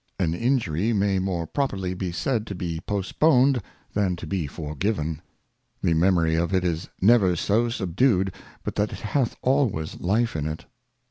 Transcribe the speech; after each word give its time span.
AN 0.17 0.33
Injury 0.33 0.93
may 0.93 1.19
more 1.19 1.45
properly 1.45 1.93
be 1.93 2.11
said 2.11 2.47
to 2.47 2.55
be 2.55 2.79
postponed, 2.87 3.61
than 3.93 4.15
to 4.15 4.25
be 4.25 4.47
forgiven. 4.47 5.21
The 5.83 5.93
Memory 5.93 6.33
of 6.33 6.55
it 6.55 6.65
is 6.65 6.89
never 6.99 7.35
so 7.35 7.69
subdued, 7.69 8.33
but 8.63 8.73
that 8.77 8.91
it 8.91 9.01
hath 9.01 9.35
always 9.43 9.99
Life 9.99 10.35
in 10.35 10.47
it. 10.47 10.65